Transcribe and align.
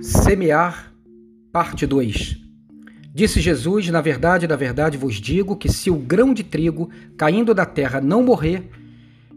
Semear, 0.00 0.94
parte 1.52 1.86
2. 1.86 2.38
Disse 3.14 3.38
Jesus: 3.38 3.86
Na 3.90 4.00
verdade, 4.00 4.48
na 4.48 4.56
verdade 4.56 4.96
vos 4.96 5.16
digo 5.16 5.54
que 5.54 5.70
se 5.70 5.90
o 5.90 5.96
grão 5.96 6.32
de 6.32 6.42
trigo 6.42 6.88
caindo 7.18 7.52
da 7.52 7.66
terra 7.66 8.00
não 8.00 8.22
morrer, 8.22 8.70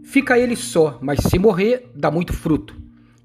fica 0.06 0.40
ele 0.40 0.56
só, 0.56 1.00
mas 1.02 1.20
se 1.20 1.38
morrer, 1.38 1.92
dá 1.94 2.10
muito 2.10 2.32
fruto. 2.32 2.78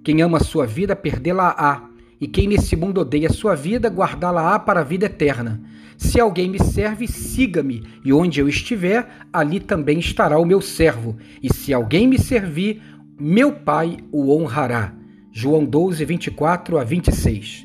Quem 0.02 0.20
ama 0.20 0.38
a 0.38 0.42
sua 0.42 0.66
vida, 0.66 0.96
perdê-la-á, 0.96 1.88
e 2.20 2.26
quem 2.26 2.48
nesse 2.48 2.74
mundo 2.74 3.02
odeia 3.02 3.28
a 3.28 3.32
sua 3.32 3.54
vida, 3.54 3.88
guardá-la-á 3.88 4.58
para 4.58 4.80
a 4.80 4.84
vida 4.84 5.06
eterna. 5.06 5.62
Se 5.96 6.18
alguém 6.18 6.50
me 6.50 6.58
serve, 6.58 7.06
siga-me, 7.06 7.84
e 8.04 8.12
onde 8.12 8.40
eu 8.40 8.48
estiver, 8.48 9.08
ali 9.32 9.60
também 9.60 10.00
estará 10.00 10.40
o 10.40 10.44
meu 10.44 10.60
servo. 10.60 11.16
E 11.40 11.54
se 11.54 11.72
alguém 11.72 12.08
me 12.08 12.18
servir, 12.18 12.82
meu 13.16 13.52
Pai 13.52 13.98
o 14.10 14.36
honrará. 14.36 14.97
João 15.40 15.64
12, 15.64 16.04
24 16.04 16.78
a 16.78 16.82
26. 16.82 17.64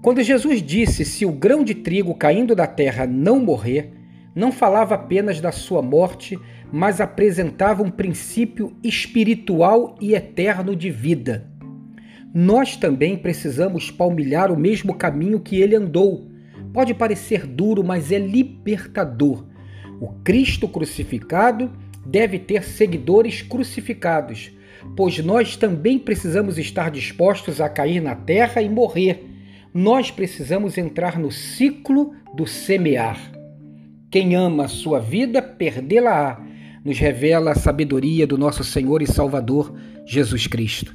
Quando 0.00 0.22
Jesus 0.22 0.62
disse: 0.62 1.04
Se 1.04 1.26
o 1.26 1.30
grão 1.30 1.62
de 1.62 1.74
trigo 1.74 2.14
caindo 2.14 2.54
da 2.54 2.66
terra 2.66 3.06
não 3.06 3.38
morrer, 3.40 3.92
não 4.34 4.50
falava 4.50 4.94
apenas 4.94 5.38
da 5.38 5.52
sua 5.52 5.82
morte, 5.82 6.38
mas 6.72 6.98
apresentava 6.98 7.82
um 7.82 7.90
princípio 7.90 8.74
espiritual 8.82 9.96
e 10.00 10.14
eterno 10.14 10.74
de 10.74 10.90
vida. 10.90 11.46
Nós 12.32 12.74
também 12.74 13.18
precisamos 13.18 13.90
palmilhar 13.90 14.50
o 14.50 14.58
mesmo 14.58 14.94
caminho 14.94 15.40
que 15.40 15.60
ele 15.60 15.76
andou. 15.76 16.30
Pode 16.72 16.94
parecer 16.94 17.46
duro, 17.46 17.84
mas 17.84 18.10
é 18.10 18.18
libertador. 18.18 19.44
O 20.00 20.08
Cristo 20.24 20.66
crucificado 20.66 21.70
deve 22.06 22.38
ter 22.38 22.64
seguidores 22.64 23.42
crucificados 23.42 24.52
pois 24.96 25.18
nós 25.18 25.56
também 25.56 25.98
precisamos 25.98 26.58
estar 26.58 26.90
dispostos 26.90 27.60
a 27.60 27.68
cair 27.68 28.00
na 28.00 28.14
terra 28.14 28.60
e 28.62 28.68
morrer. 28.68 29.24
Nós 29.72 30.10
precisamos 30.10 30.76
entrar 30.76 31.18
no 31.18 31.30
ciclo 31.30 32.14
do 32.34 32.46
semear. 32.46 33.18
Quem 34.10 34.34
ama 34.34 34.64
a 34.64 34.68
sua 34.68 35.00
vida, 35.00 35.40
perdê-la-á, 35.40 36.40
nos 36.84 36.98
revela 36.98 37.52
a 37.52 37.54
sabedoria 37.54 38.26
do 38.26 38.36
nosso 38.36 38.62
Senhor 38.62 39.00
e 39.00 39.06
Salvador 39.06 39.74
Jesus 40.04 40.46
Cristo. 40.46 40.94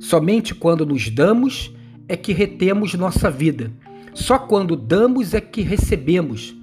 Somente 0.00 0.54
quando 0.54 0.84
nos 0.84 1.08
damos 1.08 1.72
é 2.08 2.16
que 2.16 2.32
retemos 2.32 2.94
nossa 2.94 3.30
vida. 3.30 3.70
Só 4.12 4.38
quando 4.38 4.76
damos 4.76 5.32
é 5.32 5.40
que 5.40 5.62
recebemos. 5.62 6.54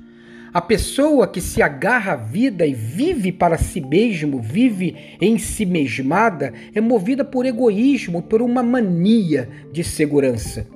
A 0.52 0.62
pessoa 0.62 1.28
que 1.28 1.40
se 1.40 1.62
agarra 1.62 2.14
à 2.14 2.16
vida 2.16 2.66
e 2.66 2.74
vive 2.74 3.32
para 3.32 3.56
si 3.56 3.80
mesmo, 3.80 4.42
vive 4.42 4.96
em 5.22 5.38
si 5.38 5.64
mesmada, 5.64 6.52
é 6.74 6.82
movida 6.82 7.24
por 7.24 7.46
egoísmo, 7.46 8.24
por 8.24 8.42
uma 8.42 8.64
mania 8.64 9.48
de 9.72 9.84
segurança. 9.84 10.68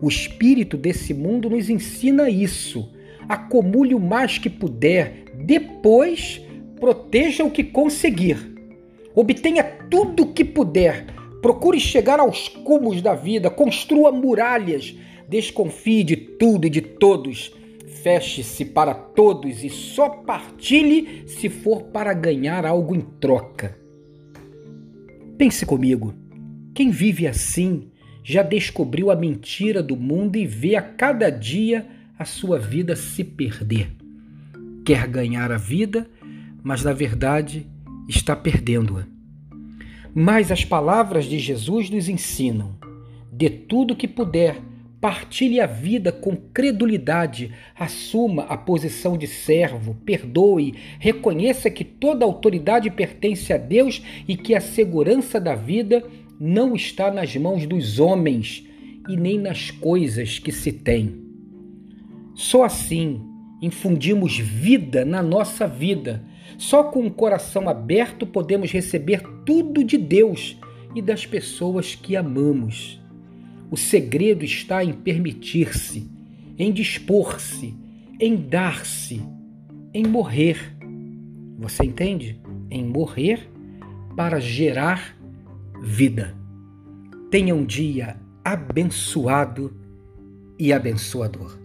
O 0.00 0.08
espírito 0.08 0.78
desse 0.78 1.12
mundo 1.12 1.50
nos 1.50 1.68
ensina 1.68 2.30
isso. 2.30 2.90
Acumule 3.28 3.94
o 3.94 4.00
mais 4.00 4.38
que 4.38 4.48
puder, 4.48 5.24
depois 5.44 6.40
proteja 6.80 7.44
o 7.44 7.50
que 7.50 7.64
conseguir. 7.64 8.38
Obtenha 9.14 9.62
tudo 9.90 10.22
o 10.22 10.32
que 10.32 10.42
puder. 10.42 11.04
Procure 11.42 11.78
chegar 11.78 12.18
aos 12.18 12.48
cumos 12.48 13.02
da 13.02 13.14
vida, 13.14 13.50
construa 13.50 14.10
muralhas. 14.10 14.96
Desconfie 15.28 16.02
de 16.02 16.16
tudo 16.16 16.66
e 16.66 16.70
de 16.70 16.80
todos 16.80 17.61
Feche-se 18.00 18.64
para 18.64 18.94
todos 18.94 19.62
e 19.62 19.68
só 19.68 20.08
partilhe 20.08 21.24
se 21.26 21.48
for 21.48 21.84
para 21.84 22.14
ganhar 22.14 22.64
algo 22.64 22.96
em 22.96 23.00
troca. 23.00 23.78
Pense 25.36 25.66
comigo: 25.66 26.14
quem 26.74 26.90
vive 26.90 27.26
assim 27.26 27.90
já 28.24 28.42
descobriu 28.42 29.10
a 29.10 29.16
mentira 29.16 29.82
do 29.82 29.96
mundo 29.96 30.36
e 30.36 30.46
vê 30.46 30.74
a 30.74 30.82
cada 30.82 31.28
dia 31.28 31.86
a 32.18 32.24
sua 32.24 32.58
vida 32.58 32.96
se 32.96 33.22
perder. 33.22 33.92
Quer 34.84 35.06
ganhar 35.06 35.52
a 35.52 35.58
vida, 35.58 36.08
mas 36.62 36.82
na 36.82 36.92
verdade 36.92 37.66
está 38.08 38.34
perdendo-a. 38.34 39.06
Mas 40.14 40.50
as 40.50 40.64
palavras 40.64 41.26
de 41.26 41.38
Jesus 41.38 41.90
nos 41.90 42.08
ensinam: 42.08 42.76
de 43.30 43.50
tudo 43.50 43.96
que 43.96 44.08
puder, 44.08 44.60
Partilhe 45.02 45.58
a 45.58 45.66
vida 45.66 46.12
com 46.12 46.36
credulidade, 46.36 47.52
assuma 47.76 48.44
a 48.44 48.56
posição 48.56 49.18
de 49.18 49.26
servo, 49.26 49.96
perdoe, 50.06 50.74
reconheça 51.00 51.68
que 51.68 51.82
toda 51.82 52.24
autoridade 52.24 52.88
pertence 52.88 53.52
a 53.52 53.56
Deus 53.56 54.00
e 54.28 54.36
que 54.36 54.54
a 54.54 54.60
segurança 54.60 55.40
da 55.40 55.56
vida 55.56 56.04
não 56.38 56.76
está 56.76 57.10
nas 57.10 57.34
mãos 57.34 57.66
dos 57.66 57.98
homens 57.98 58.64
e 59.08 59.16
nem 59.16 59.40
nas 59.40 59.72
coisas 59.72 60.38
que 60.38 60.52
se 60.52 60.70
têm. 60.70 61.20
Só 62.32 62.62
assim 62.62 63.20
infundimos 63.60 64.38
vida 64.38 65.04
na 65.04 65.20
nossa 65.20 65.66
vida. 65.66 66.22
Só 66.56 66.84
com 66.84 67.04
o 67.04 67.10
coração 67.10 67.68
aberto 67.68 68.24
podemos 68.24 68.70
receber 68.70 69.20
tudo 69.44 69.82
de 69.82 69.98
Deus 69.98 70.56
e 70.94 71.02
das 71.02 71.26
pessoas 71.26 71.96
que 71.96 72.14
amamos. 72.14 73.01
O 73.72 73.76
segredo 73.78 74.44
está 74.44 74.84
em 74.84 74.92
permitir-se, 74.92 76.06
em 76.58 76.70
dispor-se, 76.70 77.74
em 78.20 78.36
dar-se, 78.36 79.22
em 79.94 80.06
morrer. 80.06 80.76
Você 81.58 81.82
entende? 81.86 82.38
Em 82.70 82.84
morrer 82.84 83.48
para 84.14 84.38
gerar 84.38 85.16
vida. 85.82 86.36
Tenha 87.30 87.54
um 87.54 87.64
dia 87.64 88.18
abençoado 88.44 89.74
e 90.58 90.70
abençoador. 90.70 91.58